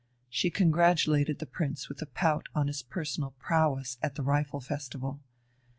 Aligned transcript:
She 0.31 0.49
congratulated 0.49 1.37
the 1.37 1.45
Prince 1.45 1.87
with 1.87 2.01
a 2.01 2.07
pout 2.07 2.47
on 2.55 2.65
his 2.65 2.81
personal 2.81 3.35
prowess 3.37 3.99
at 4.01 4.15
the 4.15 4.23
rifle 4.23 4.59
festival. 4.59 5.19